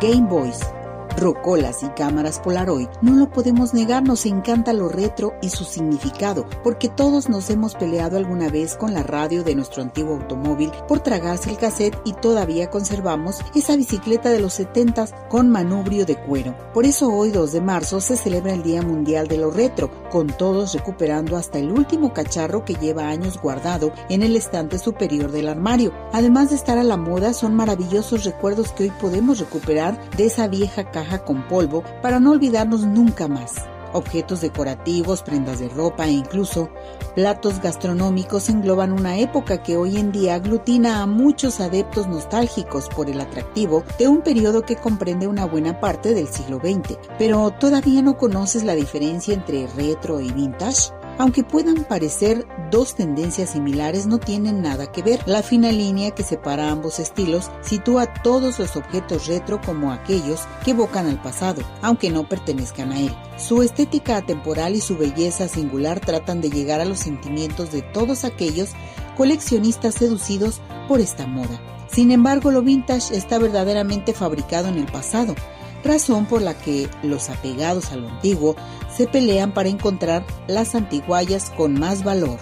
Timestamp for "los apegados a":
77.02-77.96